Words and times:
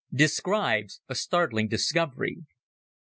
DESCRIBES 0.11 0.99
A 1.09 1.13
STARTLING 1.13 1.67
DISCOVERY. 1.67 2.37